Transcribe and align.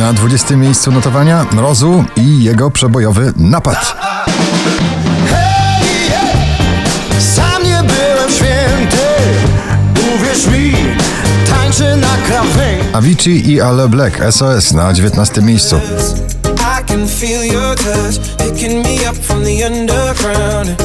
Na 0.00 0.12
20 0.12 0.56
miejscu 0.56 0.92
notowania 0.92 1.46
Mrozu 1.52 2.04
i 2.16 2.44
jego 2.44 2.70
przebojowy 2.70 3.32
napad. 3.36 3.96
Hej, 5.26 6.10
hej, 6.10 7.20
sam 7.20 7.62
nie 7.62 7.82
byłem 7.82 8.30
święty 8.30 8.96
Uwierz 10.14 10.46
mi, 10.46 10.74
tańczę 11.50 11.96
na 11.96 12.16
krawędzi 12.26 12.88
Avicii 12.92 13.52
i 13.52 13.60
Ale 13.60 13.88
Black 13.88 14.32
SOS 14.32 14.72
na 14.72 14.92
19 14.92 15.42
miejscu. 15.42 15.80
I 16.46 16.84
can 16.86 17.08
feel 17.08 17.44
your 17.44 17.76
touch 17.76 18.36
picking 18.38 18.84
me 18.84 19.10
up 19.10 19.16
from 19.22 19.44
the 19.44 19.66
underground. 19.66 20.82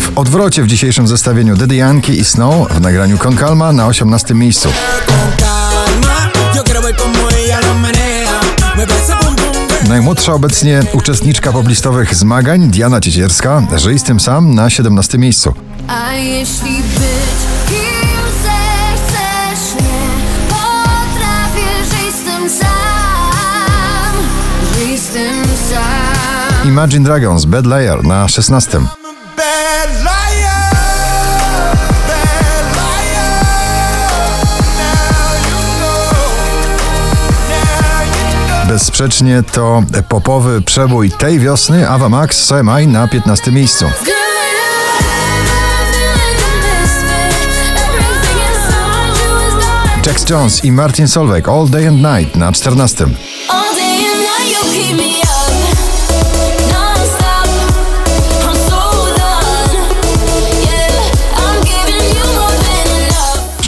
W 0.00 0.18
odwrocie 0.18 0.62
w 0.62 0.66
dzisiejszym 0.66 1.08
zestawieniu 1.08 1.56
Daddy 1.56 1.76
Yankee 1.76 2.18
i 2.18 2.24
Snow 2.24 2.68
w 2.68 2.80
nagraniu 2.80 3.18
Con 3.18 3.38
Calma 3.38 3.72
na 3.72 3.86
18 3.86 4.34
miejscu. 4.34 4.68
Najmłodsza 9.88 10.32
obecnie 10.32 10.82
uczestniczka 10.92 11.52
poblistowych 11.52 12.14
zmagań 12.14 12.70
Diana 12.70 13.00
Ciecierska, 13.00 13.62
Żyj 13.76 13.98
z 13.98 14.02
tym 14.02 14.20
sam 14.20 14.54
na 14.54 14.70
17 14.70 15.18
miejscu. 15.18 15.54
A 15.88 16.12
jeśli 16.12 16.76
być 16.76 17.61
Imagine 26.64 27.04
Dragons 27.04 27.44
Bad 27.44 27.66
Layer 27.66 28.04
na 28.04 28.28
16. 28.28 28.72
Bad 29.36 29.90
liar, 30.04 30.74
bad 32.06 32.66
liar 32.76 33.34
Now 34.78 35.34
you 35.34 35.50
know, 35.80 35.98
now 37.66 38.02
you 38.02 38.22
know 38.34 38.68
Bezsprzecznie 38.68 39.42
to 39.42 39.82
popowy 40.08 40.62
przebój 40.62 41.10
tej 41.10 41.38
wiosny 41.38 41.88
Ava 41.88 42.08
Max 42.08 42.52
I 42.82 42.86
na 42.86 43.08
15 43.08 43.52
miejscu. 43.52 43.84
Jax 50.06 50.30
Jones 50.30 50.64
i 50.64 50.72
Martin 50.72 51.08
Solveig 51.08 51.48
All 51.48 51.68
Day 51.68 51.88
and 51.88 52.02
Night 52.02 52.36
na 52.36 52.52
14. 52.52 53.06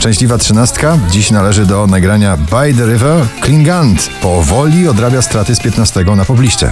Szczęśliwa 0.05 0.37
trzynastka 0.37 0.97
dziś 1.09 1.31
należy 1.31 1.65
do 1.65 1.87
nagrania 1.87 2.37
By 2.37 2.73
the 2.73 2.85
River 2.85 3.27
Klingant. 3.41 4.09
Powoli 4.21 4.87
odrabia 4.87 5.21
straty 5.21 5.55
z 5.55 5.59
15 5.59 6.03
na 6.03 6.25
pobliście. 6.25 6.71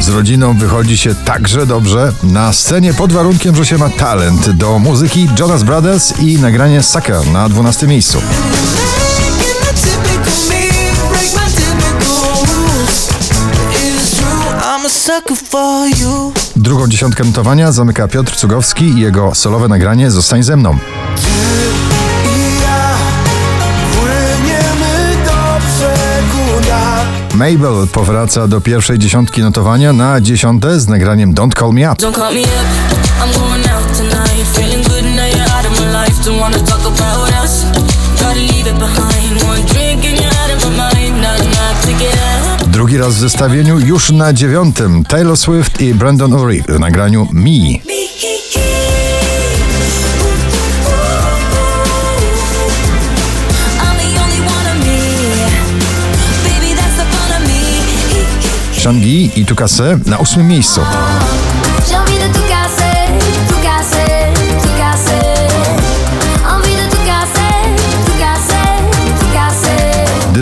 Z 0.00 0.08
rodziną 0.08 0.54
wychodzi 0.54 0.98
się 0.98 1.14
także 1.14 1.66
dobrze 1.66 2.12
na 2.22 2.52
scenie 2.52 2.94
pod 2.94 3.12
warunkiem, 3.12 3.56
że 3.56 3.66
się 3.66 3.78
ma 3.78 3.90
talent 3.90 4.50
do 4.50 4.78
muzyki 4.78 5.28
Jonas 5.38 5.62
Brothers 5.62 6.20
i 6.20 6.38
nagranie 6.38 6.82
Sucker 6.82 7.26
na 7.26 7.48
12 7.48 7.86
miejscu. 7.86 8.18
Drugą 16.56 16.88
dziesiątkę 16.88 17.24
notowania 17.24 17.72
zamyka 17.72 18.08
Piotr 18.08 18.36
Cugowski 18.36 18.84
i 18.84 19.00
jego 19.00 19.34
solowe 19.34 19.68
nagranie 19.68 20.10
Zostań 20.10 20.42
ze 20.42 20.56
mną. 20.56 20.78
Mabel 27.34 27.88
powraca 27.92 28.48
do 28.48 28.60
pierwszej 28.60 28.98
dziesiątki 28.98 29.40
notowania 29.40 29.92
na 29.92 30.20
dziesiąte 30.20 30.80
z 30.80 30.88
nagraniem 30.88 31.34
Don't 31.34 31.58
Call 31.58 31.72
Me 31.72 31.92
Up. 31.92 32.02
Drugi 42.82 42.98
raz 42.98 43.14
w 43.14 43.18
zestawieniu 43.18 43.80
już 43.80 44.10
na 44.10 44.32
dziewiątym 44.32 45.04
Taylor 45.04 45.36
Swift 45.36 45.80
i 45.80 45.94
Brandon 45.94 46.32
Urie 46.32 46.62
w 46.68 46.80
nagraniu 46.80 47.28
Me. 47.32 47.50
Shangi 58.72 59.30
i 59.36 59.46
Tukase 59.46 59.98
na 60.06 60.18
ósmym 60.18 60.48
miejscu. 60.48 60.80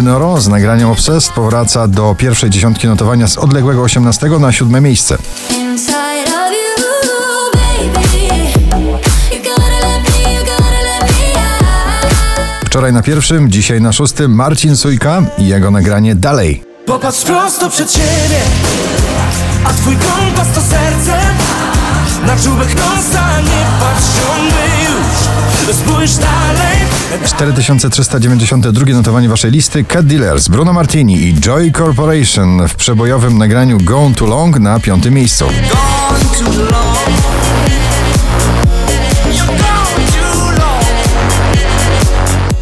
Casser. 0.01 0.05
Dynoro 0.05 0.41
z 0.41 0.49
nagraniem 0.49 0.89
Obsessed 0.89 1.33
powraca 1.33 1.89
do 1.89 2.15
pierwszej 2.19 2.51
dziesiątki 2.51 2.87
notowania 2.87 3.29
z 3.29 3.39
odległego 3.39 3.83
18 3.83 4.29
na 4.29 4.53
siódme 4.53 4.81
miejsce. 4.81 5.19
Wczoraj 12.65 12.93
na 12.93 13.03
pierwszym, 13.03 13.51
dzisiaj 13.51 13.81
na 13.81 13.93
szóstym 13.93 14.35
Marcin 14.35 14.77
Sujka 14.77 15.23
i 15.39 15.47
jego 15.47 15.71
nagranie 15.71 16.15
Dalej. 16.15 16.63
Popatrz 16.87 17.23
prosto 17.23 17.71
przed 17.71 17.93
siebie, 17.93 18.41
a 19.65 19.73
twój 19.73 19.97
kompas 19.97 20.49
to 20.55 20.61
serce. 20.61 21.21
Na 22.27 22.37
czubek 22.37 22.69
ciągle 22.69 22.90
Spójrz 25.75 26.17
dalej. 26.17 26.77
4392 27.27 28.93
notowanie 28.93 29.29
waszej 29.29 29.51
listy 29.51 29.85
Cat 29.85 30.07
Dealers, 30.07 30.49
Bruno 30.49 30.73
Martini 30.73 31.23
i 31.23 31.35
Joy 31.35 31.73
Corporation 31.73 32.69
w 32.69 32.75
przebojowym 32.75 33.39
nagraniu 33.39 33.79
Gone 33.81 34.15
Too 34.15 34.29
Long 34.29 34.59
na 34.59 34.81
piątym 34.81 35.15
miejscu. 35.15 35.45
Gone 35.47 36.25
too 36.39 36.65
long. 36.65 37.09
You're 39.33 39.47
gone 39.47 40.07
too 40.13 40.51
long. 40.51 40.85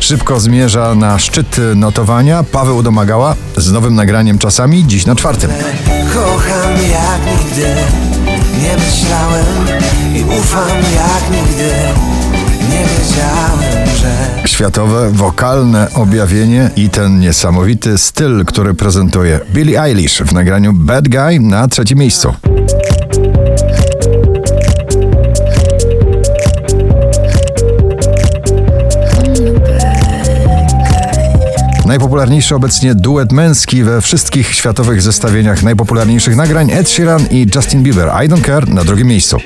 Szybko 0.01 0.41
zmierza 0.41 0.95
na 0.95 1.19
szczyt 1.19 1.57
notowania 1.77 2.43
Paweł 2.43 2.83
Domagała 2.83 3.35
z 3.57 3.73
nowym 3.73 3.95
nagraniem 3.95 4.39
czasami 4.39 4.87
dziś 4.87 5.07
na 5.07 5.17
czwartym. 5.17 5.51
Kocham 6.15 6.73
jak 6.91 7.39
nigdy, 7.39 7.75
nie 8.63 8.77
myślałem 8.77 9.47
i 10.15 10.25
ufam 10.25 10.69
jak 10.95 11.31
nigdy. 11.31 11.71
Światowe 14.47 15.11
wokalne 15.11 15.89
objawienie 15.95 16.71
i 16.77 16.89
ten 16.89 17.21
niesamowity 17.21 17.99
styl, 17.99 18.45
który 18.45 18.75
prezentuje 18.75 19.41
Billie 19.53 19.83
Eilish 19.83 20.23
w 20.23 20.33
nagraniu 20.33 20.73
Bad 20.73 21.09
Guy 21.09 21.41
na 21.41 21.69
trzecim 21.69 21.99
miejscu. 21.99 22.35
Najpopularniejszy 31.87 32.55
obecnie 32.55 32.95
duet 32.95 33.33
męski 33.33 33.85
we 33.85 34.01
wszystkich 34.01 34.55
światowych 34.55 35.03
zestawieniach 35.03 35.63
najpopularniejszych 35.63 36.37
nagrań 36.37 36.71
Ed 36.71 36.91
Sheeran 36.91 37.27
i 37.31 37.47
Justin 37.55 37.83
Bieber 37.83 38.09
I 38.25 38.29
Don't 38.29 38.47
Care 38.47 38.69
na 38.69 38.85
drugim 38.85 39.07
miejscu. 39.07 39.37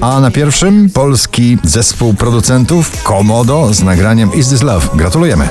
A 0.00 0.20
na 0.20 0.30
pierwszym 0.30 0.90
polski 0.90 1.58
zespół 1.64 2.14
producentów 2.14 3.02
Komodo 3.02 3.74
z 3.74 3.82
nagraniem 3.82 4.34
Is 4.34 4.48
This 4.48 4.62
Love. 4.62 4.88
Gratulujemy. 4.94 5.48